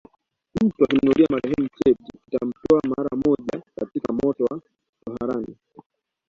Mtu 0.63 0.83
akimnunulia 0.83 1.27
marehemu 1.29 1.69
cheti 1.83 2.03
kitamtoa 2.23 2.81
mara 2.97 3.09
moja 3.25 3.63
katika 3.75 4.13
moto 4.13 4.45
wa 4.51 4.61
toharani 5.05 5.55